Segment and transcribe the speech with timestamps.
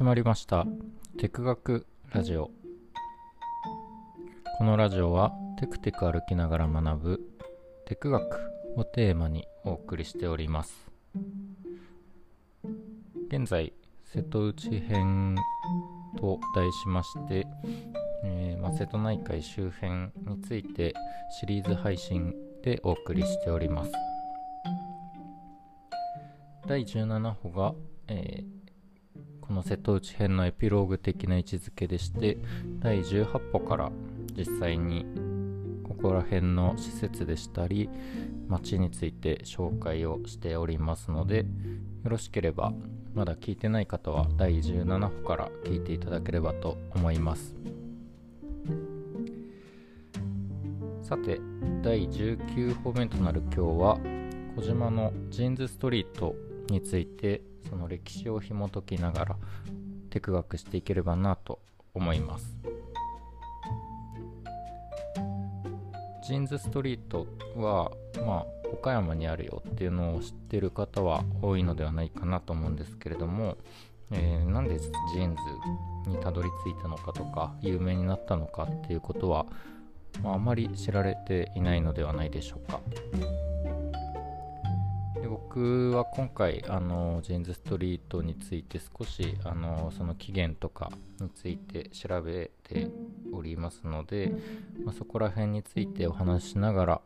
[0.00, 0.66] 始まりました。
[1.18, 2.50] テク学ラジオ。
[4.56, 7.20] このラジオはテクテク歩きながら学ぶ
[7.84, 8.40] テク学
[8.76, 10.90] をテーマにお送りしております。
[13.28, 13.74] 現在
[14.06, 15.36] 瀬戸内編
[16.18, 17.46] と題しまして、
[18.24, 19.92] えーまあ、瀬戸内海周辺
[20.26, 20.94] について
[21.38, 23.92] シリーズ配信でお送りしております。
[26.66, 27.74] 第17歩が、
[28.08, 28.59] えー
[29.50, 32.38] この瀬戸内編のエピローグ的な位置づけでして
[32.78, 33.90] 第18歩から
[34.36, 35.04] 実際に
[35.82, 37.90] ここら辺の施設でしたり
[38.46, 41.44] 街について紹介をしておりますのでよ
[42.04, 42.72] ろしければ
[43.12, 47.56] まだ聞いてない方は第17歩から聞いていただければと思います。
[51.02, 51.40] さて
[51.82, 53.98] 第19歩目となる今日は
[54.54, 56.36] 小島のジーンズストリート
[56.70, 59.36] についてその歴史を紐解きながら
[60.10, 61.60] テク学していければなと
[61.94, 62.56] 思います
[66.26, 67.26] ジーンズストリート
[67.56, 67.90] は
[68.24, 73.56] まあ岡山にあるよっていうのを知ってる方は多いのではないかなと思うんですけれども、
[74.12, 75.36] えー、なんでジーン
[76.04, 79.46] ズにたどり着いたのかとか有名になったのかっていうことは、
[80.22, 82.80] まあ、あまり知られていないのではないでしょうか。
[85.20, 90.90] で僕は今回あのジーンズストリートについて少しあのその起源とか
[91.20, 92.88] について調べて
[93.32, 94.32] おりますので、
[94.84, 97.00] まあ、そこら辺についてお話ししながら、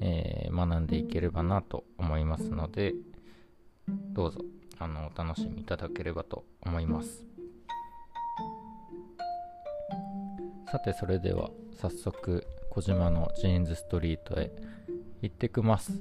[0.00, 2.94] えー、学んでいければなと思いますので
[3.88, 4.40] どうぞ
[4.78, 7.24] あのお楽しみいただければと思います。
[10.70, 14.50] さてそれでは早速小島のジーンズストリートへ
[15.20, 15.92] 行ってきます。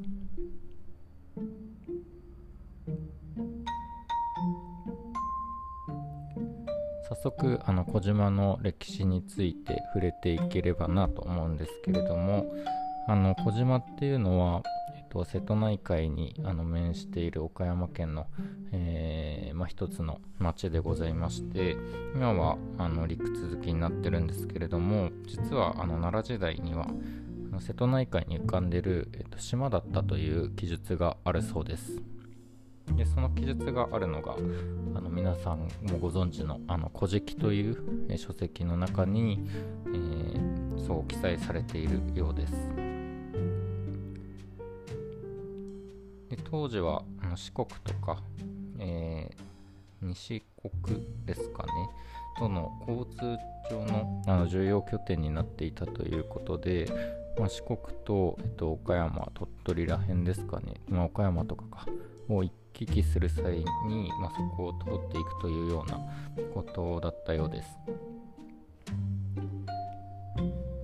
[7.11, 12.45] 早速あの小島の歴史について触れていければなと思うんですけれども
[13.05, 14.63] あの小島っていうのは、
[14.95, 18.27] えっと、瀬戸内海にあの面している岡山県の、
[18.71, 21.75] えーまあ、一つの町でございまして
[22.15, 26.87] 今はあの陸続きになってるんですけれども実はあの奈良時代には
[27.59, 32.01] 瀬戸内海に浮かんでる、えっと、島だったという記述があるそうです。
[32.95, 34.35] でその記述があるのが
[34.95, 37.77] あの皆さんもご存知の「あの古事記」という、
[38.09, 39.47] え書籍の中に、
[39.87, 42.53] えー、そう記載されているようです。
[46.29, 47.03] で当時は
[47.35, 48.21] 四国とか、
[48.79, 50.43] えー、西
[50.83, 51.69] 国ですかね
[52.37, 53.37] との交通
[53.69, 56.87] 上のあの重要拠点になっていたということで、
[57.37, 61.85] まあ、四国と、えっと、岡山、鳥取ら辺ですかね、まあ、岡山とかか、
[62.29, 62.43] を
[62.73, 65.99] 行き来する際に、まあ、そこを通っていくというような
[66.53, 67.77] ことだったようです。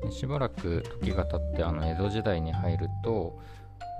[0.09, 3.39] しばらく時が経ってあの江戸時代に入ると、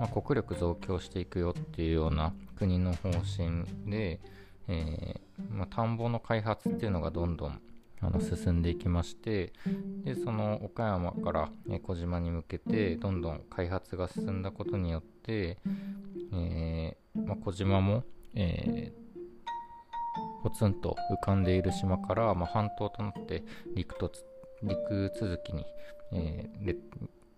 [0.00, 4.20] まあ、国力増強していくよっていうような国の方針で、
[4.68, 7.60] えー、まあ、田んぼの開発っていうのがどんどん
[8.00, 9.52] あの進んでいきまして
[10.04, 11.50] でその岡山から
[11.82, 15.58] 小島に向けてどんどん開発が進んだことによって、
[16.32, 18.04] えー、まあ、小島も、
[18.34, 23.42] えー、ポツンと浮かんでいる島から、まあ、半島となって
[23.74, 24.12] 陸と
[24.62, 25.64] 陸続きに、
[26.12, 26.76] えー、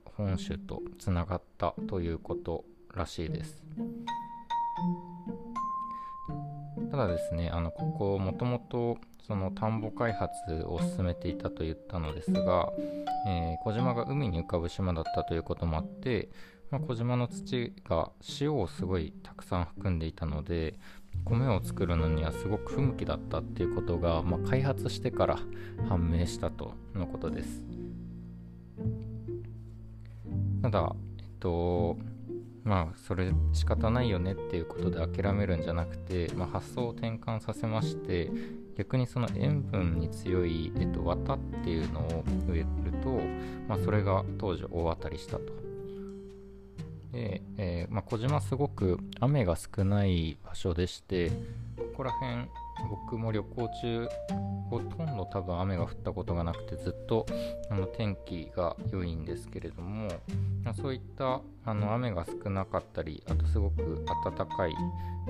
[0.04, 3.62] 本州とつながったということらしいです。
[6.90, 10.34] ただですね、あのここもともとその田んぼ開発
[10.64, 12.72] を進めていたと言ったのですが、
[13.28, 16.30] えー、小島が海に浮かぶ島だったということもあって、
[16.70, 20.80] まあ、小島の土が塩をすごいたくさん含んでいたので
[21.24, 25.38] 米を作るのにはすごく不向きだったっていうことが、まあ、開発してから
[25.88, 27.62] 判明したとのことです。
[30.62, 31.96] ただえっと
[32.64, 38.30] まあそれ仕方ないよねっていうことで諦めるんじゃなくて、まあ、発想を転換させまして
[38.76, 43.10] 逆にその塩分に強い、えっと、綿っていうのを植えると、
[43.68, 45.42] まあ、それが当時大当たりしたと。
[47.12, 51.28] で、えー、まあ、小島すごく雨が少ない場所でして
[51.76, 52.46] ここら辺
[52.88, 54.08] 僕も旅行中
[54.70, 57.26] ほとんど多分雨が降ったことがなくてずっと
[57.70, 60.08] あの天気が良いんですけれども
[60.80, 64.74] そういったあの雨が少なかったりあとすごく暖かい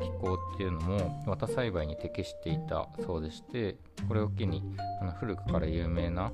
[0.00, 3.76] 気候っていうのも綿栽培に適していたそうでして
[4.08, 4.62] これを機に
[5.00, 6.32] あの古くから有名な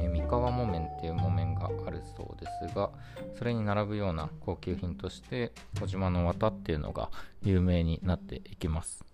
[0.00, 2.90] え三河木綿っていう木綿があるそうですが
[3.38, 7.10] それに並ぶような高級品として小島の綿っていうのが
[7.42, 9.04] 有名になっていきます。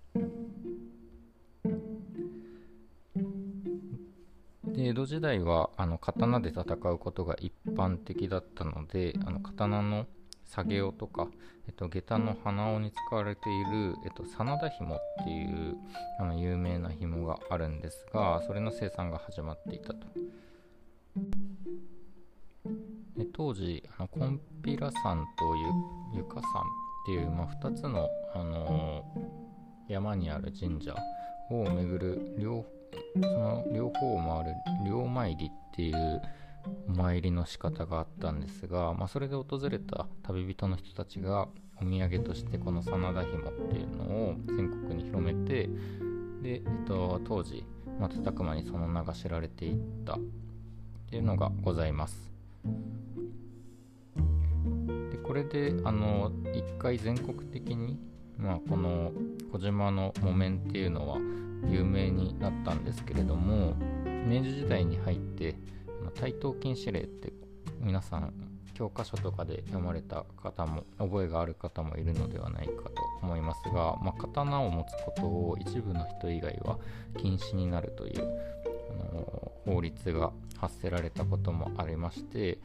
[4.77, 10.07] で江戸時代はあの刀で戦うことが一般的だったのであの刀の
[10.45, 11.29] 下げ尾とか、
[11.67, 15.77] えっと、下駄の鼻緒に使われている、えっと、真田紐っていう
[16.21, 20.07] あの有名な紐があるんですがそれの生産が始まっていたと。
[23.17, 25.57] で当時あのコンピラ山と
[26.15, 26.43] ゆか山っ
[27.07, 30.95] ていう、まあ、2つの、あのー、山にある神社
[31.51, 32.67] を巡る両
[33.15, 34.55] その両方を回る
[34.87, 36.23] 両参りっていう
[36.89, 41.49] お参りの仕方があったんですが、まあ、それで訪れた旅人の人たちが
[41.81, 45.69] お土産としてこの真田紐っていうのを全国に広めて
[46.43, 47.65] で、えっと、当時
[47.99, 50.19] 瞬く間にその名が知られていったっ
[51.09, 52.31] ていうのがございます。
[55.11, 57.99] でこれであの一回全国的に、
[58.39, 59.13] まあ、この
[59.53, 61.19] 小島の木綿っていうのは
[61.65, 63.75] 有名になったんですけれども
[64.27, 65.57] 明治時代に入って
[66.15, 67.33] 対等禁止令って
[67.81, 68.33] 皆さん
[68.75, 72.93] 教科書とかで読まれた方も覚えがある方もいるのではないかと
[73.23, 76.79] 思いますが、まあ、刀を持つことを一部の人以外は
[77.17, 78.23] 禁止になるという
[78.91, 82.59] あの法律が発せられたこともありまして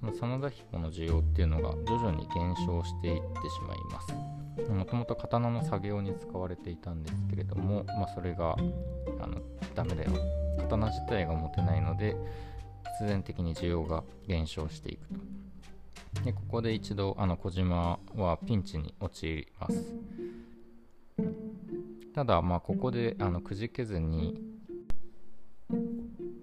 [0.00, 4.37] その真田彦の需要っていうのが徐々に減少していってしまいます。
[4.68, 8.56] もともと刀の作業に使われていたんですけれども、まあ、それが
[9.20, 9.40] あの
[9.74, 10.10] ダメだよ。
[10.58, 12.16] 刀自体が持てないので
[12.98, 15.14] 必然的に需要が減少していくと。
[16.24, 19.94] でここで一度あの小島はピンチに陥ります。
[22.14, 24.40] ただまあここであのくじけずに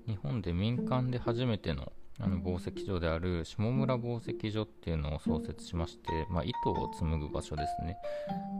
[0.07, 1.91] 日本で民間で初めての
[2.25, 6.01] あの紡績所である下村紡績所っていうのを創設しまして、
[6.31, 7.97] まあ、糸を紡ぐ場所ですね。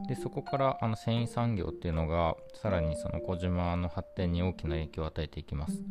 [0.08, 5.82] でそこからあの繊維産業っていうのがさらにその小島の発展に大きな影響を与えていきます。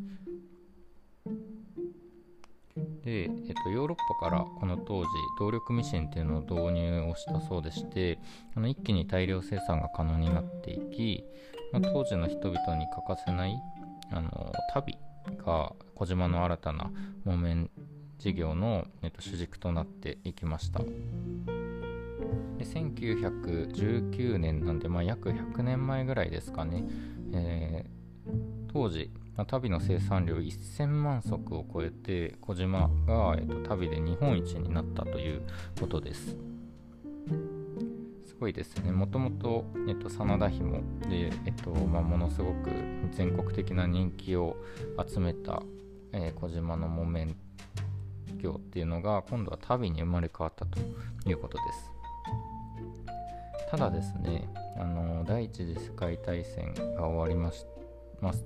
[3.04, 3.30] で、えっ
[3.64, 5.08] と、ヨーロッパからこの当時
[5.40, 8.20] 動力ミシンっていうのを導入をしたそうでして
[8.56, 11.24] あの一気に大量生産が可能になっていき、
[11.72, 13.56] まあ、当時の人々に欠かせない
[14.12, 14.98] あの旅
[15.46, 16.92] が小島の新たな
[17.24, 17.70] 木綿
[18.18, 20.80] 事業の、えっと、主軸となっていきました。
[20.80, 20.88] で
[22.64, 26.86] 1919年なんで、まあ、約100年前ぐらいですかね、
[27.34, 35.42] えー、当時足袋の生産量1000万足を超えて小島が、えっと、足袋で日本一になったという
[35.80, 36.38] ことです。
[38.36, 38.92] すごいですね。
[38.92, 42.70] もともと、えっと、真田紐で、えっとまあ、ものすごく
[43.14, 44.58] 全国的な人気を
[45.08, 45.64] 集めた、
[46.12, 47.34] えー、小島の木綿
[48.38, 50.80] 業っていうのが今度は足袋に生まれ変わったと
[51.30, 51.92] いうことです。
[53.72, 57.66] ただですねあの第一次世界大戦が終わります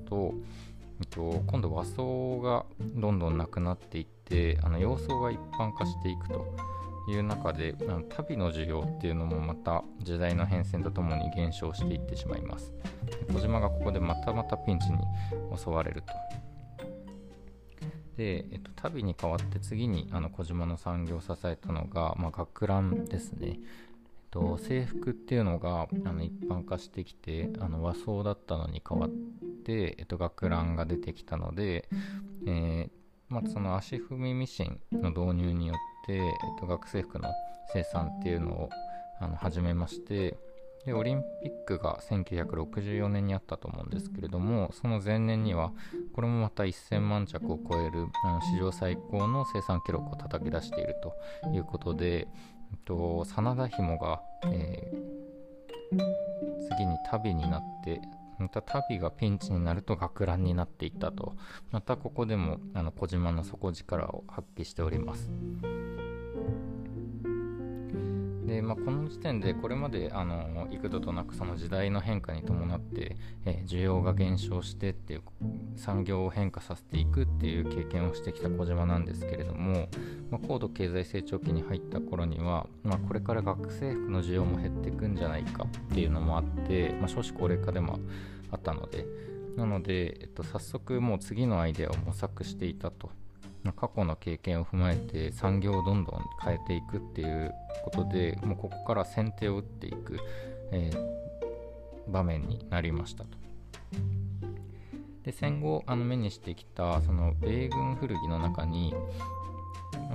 [0.08, 0.36] と
[1.02, 6.46] えっと、今度和装がどんどんなくなっていってあの洋装が一般化していくと。
[7.07, 12.74] いう中であの旅の需要っていうのもまた時代の変遷とともに減少していってしまいます。
[13.34, 14.98] 小島がここでまたまたピンチに
[15.56, 16.13] 襲われると。
[18.18, 23.59] で、えっと、旅に代わって次にあの小島の産業を支えたのが、まあ、学ランですね。
[24.31, 29.09] と制服っていうのがあの一般化してきてあの和装だったのに変わっ
[29.66, 31.90] て、えっと、学ランが出てきたので、
[32.45, 32.90] えー、
[33.30, 37.30] まあ、その足踏みミシンの導入によって、えっと、学生服の
[37.74, 38.70] 生産っていうのを
[39.20, 40.38] あの始めまして
[40.86, 45.72] でオリンピックが1964年にあったと思うんですけれどもその前年には
[46.14, 52.28] これもまた1000万着を超えるあの史上最高の生産記録を叩き出しているということで
[52.72, 58.00] えっと真田紐が、えー、次に旅になって
[58.40, 61.36] また旅がピンチになると学ランになっていったと。
[61.72, 65.30] またここでもあの小島の底力を発揮しております。
[68.50, 73.16] で、まあ、この時点でこれまであの幾度となくその時代の変化に伴って、
[73.46, 75.22] えー、需要が減少してっていう
[75.78, 79.88] 産業を変化させていくっていう経験をしてきた小島なんですけれども、
[80.32, 88.00] まあ、高度経済成長期に入った頃には、まあ、これから学生服の需要も減っていくんじゃないかっていうのもあって、まあ、少子高齢化でも
[88.52, 89.06] あったので
[89.56, 93.12] なので、えっと、早速もう次のアイデアを模索していたと
[93.75, 100.18] 過去の経験を踏まえて産業をどんどん変えていくっていうことでもうここから先手を打っていく、
[100.71, 103.37] えー、場面になりましたと。
[105.23, 108.95] で戦後あの目にしてきたその米軍古着の中に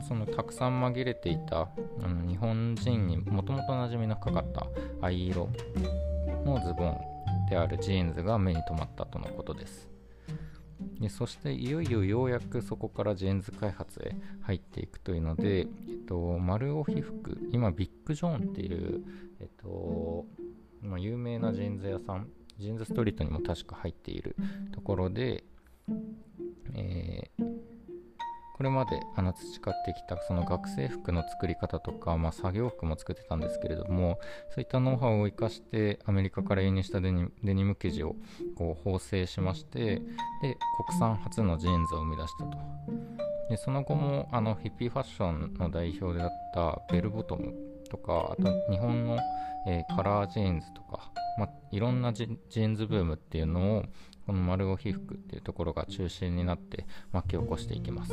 [0.09, 1.69] そのたくさん紛れていたあ
[2.09, 4.67] の日本人にもともと馴染みの深かった
[5.03, 5.49] 藍色
[6.45, 7.01] のズボン
[7.49, 9.94] であるジーンズが目に留まったとのことです。
[11.01, 15.67] でそしていよいよようやくそこからジーンズ開発へ入っていくというので、えっ
[16.07, 19.05] と、丸尾被服今ビッグジョーンっていう、
[19.41, 20.27] えっと
[20.83, 22.29] まあ、有名なジーンズ屋さん
[22.59, 24.37] ジーンズストリートにも確か入っている
[24.73, 25.45] ところで、
[26.75, 27.54] えー、こ
[28.65, 34.19] れまであの培ってきたその学生服の作り方とか、まあ、作業服も作ってたんですけれども
[34.51, 38.17] そういったノウハウを生かしてアメリカから輸入したデニデニム生地を
[38.57, 40.03] こう縫製しまして
[40.43, 40.57] で
[40.87, 42.59] 国産初のジーンズを生み出したと。
[43.51, 47.55] でその後もあのヒッピーファッションの代表であったベルボトム
[47.91, 49.19] とかあと日本の、
[49.69, 53.85] えー、カラージーンズとか、まあ、いろんなジーンズブームっていうのを
[54.27, 58.13] この丸尾被服っていうところが中心になって巻き起こしていきます。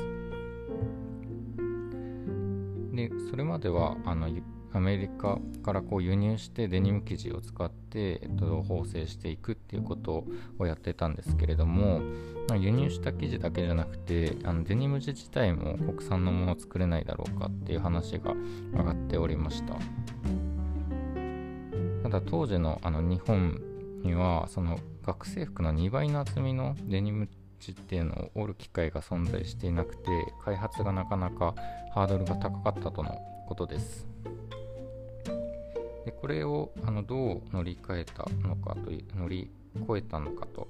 [2.93, 4.27] でそれまではあの
[4.73, 10.25] アメリカからこう輸入してデニム生地を使って、えっと、縫製していくっていうこと
[10.59, 11.99] をやってたんですけれども、
[12.47, 18.33] まあ、輸入した生地だけじゃなくてあのデニム地自体も国産のものを作れないだろうかっていう話が
[18.73, 19.75] 上がっておりました。
[22.03, 23.61] ただ当時のあの日本
[24.03, 27.27] にはその学生服の2倍の厚みのデニム
[27.59, 30.09] 地っていうのを折る機会が存在していなくて
[30.43, 31.53] 開発がなかなか
[31.93, 33.17] ハードルが高かったとの
[33.47, 34.07] ことです。
[36.05, 39.51] でこれをあのどう乗り換えたのかという乗り
[39.83, 40.67] 越えたのかと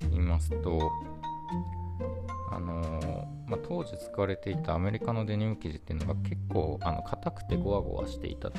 [0.00, 0.92] 言いますと
[2.50, 8.58] あの、まあ、当時使われていたアメリカのデニム生地っていうのが結構あの硬くてゴワゴワしていたと。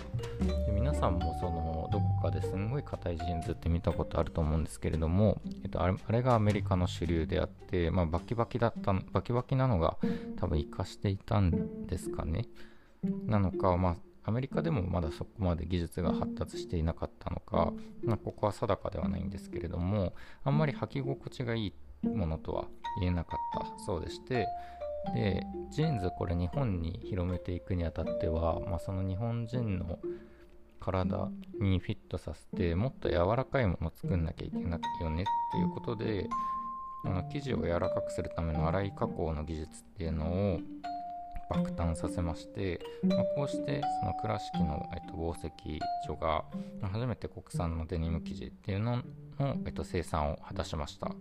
[0.65, 9.97] で皆さんもそのどこかですんごい硬いジーンズって見たことあると思うんですけれども、えっと、あれがアメリカの主流であって、まあ、バキバキだったバキバキなのが
[10.37, 12.45] 多分活かしていたんですかね。
[13.25, 17.71] なのか、まあ、アメリカでもまだそこまで技術が発達していなかったのか、
[18.03, 20.13] まあ、ここは定かではないんですけれども
[20.43, 22.65] あんまり履き心地がいいってものとは
[22.99, 24.47] 言えなかったそうでして
[25.13, 29.99] でジーンズこれ日本に広めていくにあたっては、まあ、その日本人の
[30.79, 36.27] 体にフィットさせてもっと柔らかいものを作んなきゃいけないよねっていうことで
[37.05, 40.25] あの生地を柔らかくするための粗い加工の技術っていうの
[40.55, 40.59] を
[41.49, 46.43] 爆誕させまして、まあ、こうしてその倉敷の、えっと、紡績所が
[46.81, 48.97] 初めて国産のデニム生地っていうの
[49.39, 51.11] の、えっと、生産を果たしました。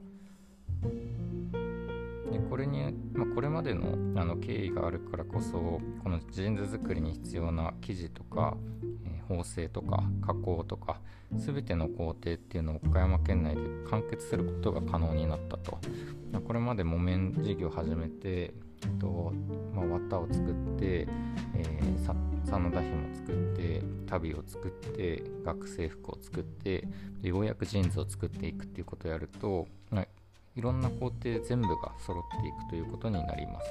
[2.32, 8.56] でこれに、まあ、これまでのあの経緯があるからこそこのジーンズ作りに必要な生地とか、
[9.04, 11.00] えー、縫製とか加工とか
[11.34, 15.78] 全ての工程っていうのを岡山県内で完結することが可能になったと。
[16.46, 18.52] これまで木綿事業を始めて、え
[18.86, 19.32] っと
[19.74, 21.08] まあ、綿を作って、
[21.54, 21.98] えー、
[22.46, 26.86] 真田紐作って旅を作って学生服を作って
[27.20, 30.06] でようやくジーンズを作っていくっていうことをやると、まあ、
[30.56, 33.70] いろんな工程全部が揃っていくということになります。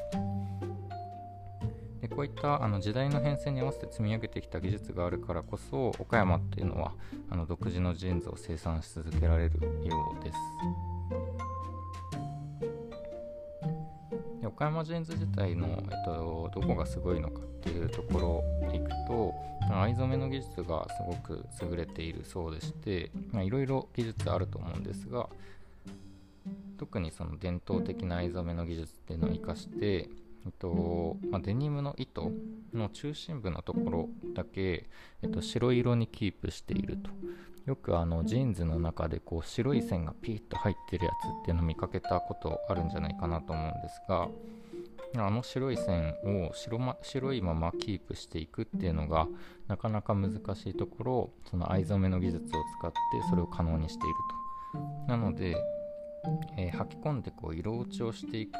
[2.01, 6.91] でこういったあの時代の変遷に合わせて積み上げてきた技術があるからこそ岡山っていうのは
[7.31, 10.37] あの独自のジーンズを生産し続けられるようです。
[14.41, 19.33] で岡山ジーンズ自体の、えっと、どこがすごいのかっていうところでいくと
[19.71, 25.27] 藍染めの技術がすごく優れているそうでしていろいろ技術あると思うんですが
[26.77, 30.09] 特にその伝統的な藍染めの技術っていうのを生かして、
[30.45, 32.31] えっとまあ、デニムの糸
[32.73, 34.87] の中心部のところだけ、
[35.21, 37.09] えっと、白色にキープしていると。
[37.65, 44.29] よくあのジーンズの中でこう白い線がピーッと入ってるやつっていうのを見かけたことあるんじゃないかなと思うんですが
[45.17, 49.27] あの白い線を白,、ま、白いままキープしていくっていうのが
[49.67, 52.97] なかなか難しいところをその藍染めの技術を使って
[53.29, 54.35] それを可能にしていると。
[55.07, 55.55] なので
[56.57, 58.53] えー、履き込んでこう色落ちをしていく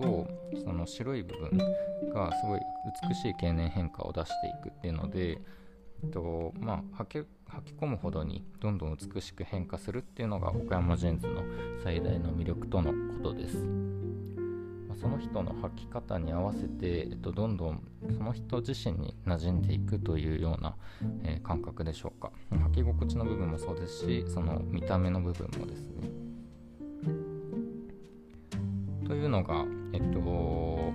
[0.00, 0.26] と
[0.64, 1.58] その白い部分
[2.12, 2.60] がすごい
[3.08, 5.38] 美しい経年変化を出していくっていうので、
[6.02, 11.42] えっとまあ、吐き吐き込むほどにどんどん美しく変化するっていうのが岡山ジーンズの
[11.82, 13.56] 最大の魅力とのことです。
[14.88, 17.82] まその人の履き方に合わせて、えっと、どんどん
[18.16, 20.76] その人自身に馴染んでいくというような、
[21.24, 26.23] えー、感覚でしょうか履き心地の部分もそうですしその見た目の部分もですね
[29.06, 30.92] というのが、えっと、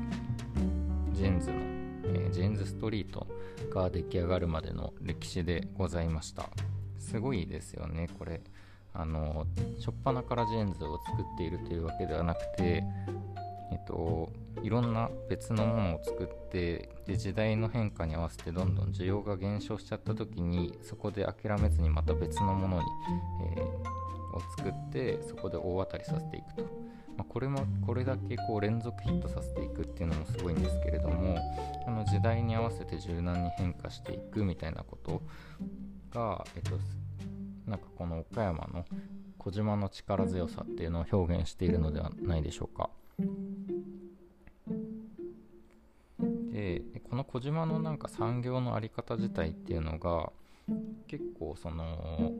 [1.13, 1.57] ジェンズの、
[2.05, 3.27] えー、ジェンズストリート
[3.73, 6.49] が出来上がるまでの歴史でございました。
[6.97, 8.41] すごいですよね、これ。
[8.93, 9.45] あの、
[9.77, 12.83] 初っ端からジェンズを作っているというわけではなくて、
[13.71, 14.29] えっと、
[14.63, 22.83] いろんな別のものを作ってで時代の変化に合わせてどんどん需要が減少しちゃった時にそこで諦めずにまた別のものに、
[23.55, 31.37] えー、を作ってそこで大当たりさせていくとまあ、これもこれだけこう連続ヒットさせていくっていうのもすごいんですけれども
[31.85, 35.21] あの時代に合わせて柔軟に変化していくみたいなこと
[36.13, 36.79] が、えっと、
[37.69, 38.85] なんかこの岡山の
[39.37, 42.89] 小島の力強さっていうのを表現しているのではないでしょうか。
[46.53, 50.31] でこの小島のなんか産業の在り方自体っていうのが
[51.07, 52.31] 結構その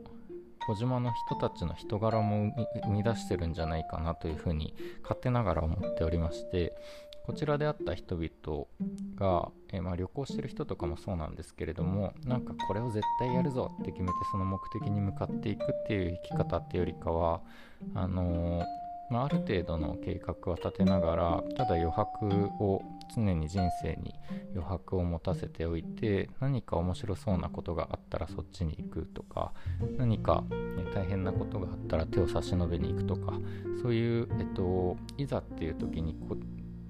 [0.70, 4.72] 小島の人たちの人柄も生み出してるんじゃないかなというふうに
[5.02, 6.72] 勝手ながら思っておりまして
[7.26, 8.66] こちらで会った人々
[9.16, 17.40] が、えー、まあ、旅行してる人とかもそうなんですけれどもなんかこれを絶対やるぞって決めてその目的に向かっていくっていう生き方っていうよりかは
[17.94, 18.64] あのー、
[19.10, 22.26] まあ、ある程度の計画は立てながらただ余白
[22.60, 22.82] を
[23.14, 24.14] 常に人生に
[24.54, 29.52] 余白を持たせておいて何か面白そうなことがあったらそっちに行くとか
[29.98, 33.32] 何か、ね、大変なことがあったら手を差し伸べに行くとか
[33.82, 36.36] そういう、えっと、いざっていう時にこ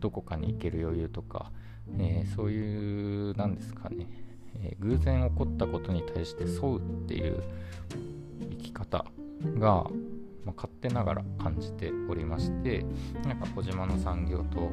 [0.00, 1.50] どこかに行ける余裕とか、
[1.98, 4.06] えー、そういう何ですかね、
[4.56, 7.42] えー、偶然起こったことに対して沿うっていう
[8.50, 9.04] 生き方
[9.58, 9.86] が、
[10.44, 12.85] まあ、勝手ながら感じておりまして
[13.25, 14.70] なんか小島の産業と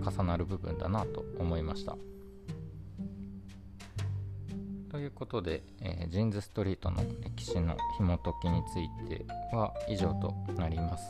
[0.00, 1.96] 重なる部分だなと思いました。
[4.90, 11.04] ということで、えー、ジーンズストリートの歴史の紐解きについては以上となります。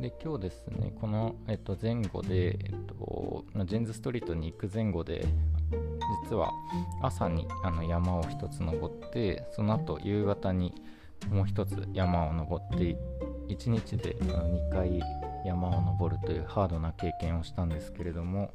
[0.00, 5.24] で今日ですね、この、えっと、前後で、えっと、ジェンズストリートに行く前後で、
[6.24, 6.50] 実は
[7.02, 10.74] 朝にあの山を1つ登って、その後夕方に
[11.30, 12.96] もう1つ山を登って、
[13.48, 15.02] 1日で2回
[15.44, 18.54] 山を登るというハードな経験をしたんですけれども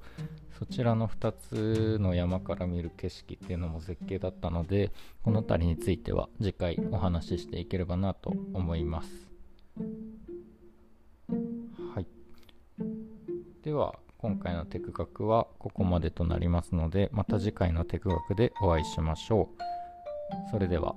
[0.58, 4.91] そちらの2つの山から見る景色っていうのも絶景だったので
[5.24, 9.10] この辺りについては次回お話ししていければなと思います。
[11.94, 12.08] はい。
[13.63, 20.95] では今回のテク学はここまでとなりますのでまた次回のテク学でお会いしましょうそれでは。